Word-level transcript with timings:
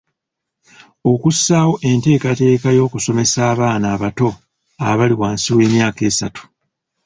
Okussaawo 1.11 1.73
enteekateeka 1.89 2.69
y’okusomesa 2.77 3.39
abaana 3.51 3.85
abato 3.95 4.29
abali 4.89 5.15
wansi 5.21 5.49
w’emyaka 5.57 6.01
esatu. 6.09 6.41